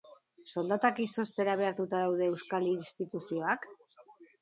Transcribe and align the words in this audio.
Soldatak 0.51 1.01
izoztera 1.03 1.55
behartuta 1.61 2.01
daude 2.07 2.33
euskal 2.33 2.69
instituzioak? 2.73 3.73